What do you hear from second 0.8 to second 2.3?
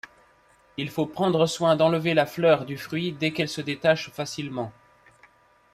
faut prendre soin d'enlever la